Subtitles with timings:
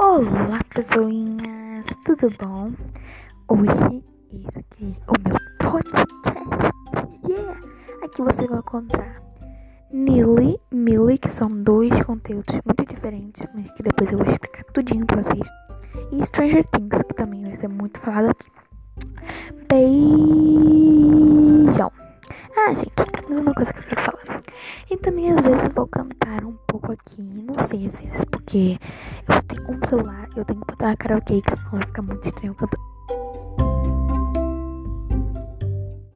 [0.00, 2.72] Olá, pessoinhas, tudo bom?
[3.46, 4.02] Hoje
[4.42, 6.10] é o meu podcast.
[7.28, 7.60] Yeah!
[8.02, 9.22] Aqui você vai encontrar
[9.92, 15.06] Nili, Millie, que são dois conteúdos muito diferentes, mas que depois eu vou explicar tudinho
[15.06, 15.48] pra vocês.
[16.10, 18.50] E Stranger Things, que também vai ser muito falado aqui.
[19.68, 20.92] Beijão!
[22.56, 22.92] Ah, gente,
[23.28, 24.42] mais uma coisa que eu quero falar.
[24.90, 26.56] E também às vezes eu vou cantar um
[26.94, 28.78] aqui, não sei às vezes, porque
[29.28, 32.54] eu tenho um celular, eu tenho que botar karaokê, que senão vai ficar muito estranho
[32.54, 32.93] cantando.